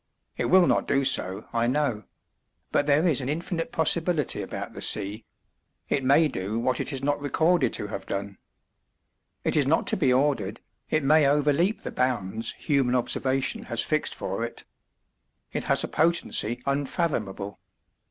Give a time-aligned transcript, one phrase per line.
[0.35, 2.05] It will not do so, I know;
[2.71, 5.25] but there is an infinite possibility about the sea;
[5.89, 8.39] it may do what it is not recorded to have done.
[9.43, 10.59] It is not to be ordered,
[10.89, 14.65] it may overleap the bounds human observation has fixed for it.
[15.51, 17.59] It has a potency unfathomable.